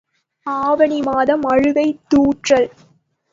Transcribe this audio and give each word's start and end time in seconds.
ஆவணி 0.47 1.01
மாதம் 1.01 1.43
அழுகைத் 1.43 2.01
தூற்றல். 2.09 2.67